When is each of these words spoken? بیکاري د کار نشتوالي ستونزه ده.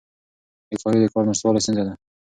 بیکاري 0.69 0.99
د 1.01 1.05
کار 1.13 1.23
نشتوالي 1.29 1.59
ستونزه 1.63 1.83
ده. 1.87 1.93